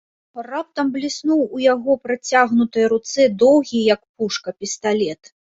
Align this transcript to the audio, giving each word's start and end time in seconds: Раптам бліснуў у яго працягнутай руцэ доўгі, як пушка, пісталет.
Раптам 0.45 0.87
бліснуў 0.95 1.43
у 1.57 1.61
яго 1.73 1.97
працягнутай 2.07 2.89
руцэ 2.97 3.21
доўгі, 3.45 3.85
як 3.93 4.01
пушка, 4.17 4.49
пісталет. 4.65 5.35